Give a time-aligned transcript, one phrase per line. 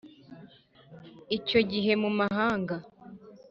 [1.37, 2.75] Icyo gihe mu mahanga